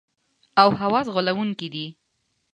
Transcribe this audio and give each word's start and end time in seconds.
او 0.61 0.69
حواس 0.79 1.05
غولونکي 1.13 1.67
دي. 1.73 1.85